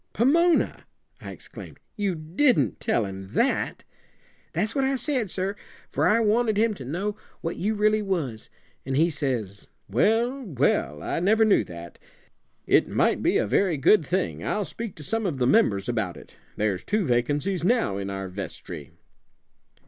[0.13, 0.87] "Pomona!"
[1.21, 1.77] I exclaimed.
[1.95, 3.83] "You didn't tell him that?"
[4.51, 5.55] "That's what I said, sir,
[5.91, 8.49] for I wanted him to know what you really was;
[8.83, 11.99] an' he says, 'Well, well, I never knew that.
[12.65, 14.43] It might be a very good thing.
[14.43, 16.35] I'll speak to some of the members about it.
[16.57, 18.89] There's two vacancies now in our vestry.'"